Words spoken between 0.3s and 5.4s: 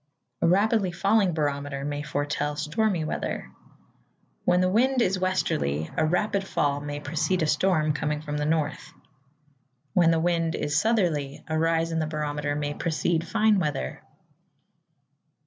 A rapidly falling barometer may foretell stormy weather. When the wind is